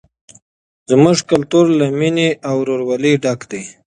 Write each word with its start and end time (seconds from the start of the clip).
زموږ 0.89 1.17
کلتور 1.31 1.65
له 1.79 1.87
مینې 1.99 2.29
او 2.49 2.55
ورورولۍ 2.61 3.13
ډک 3.23 3.39
دی. 3.51 3.63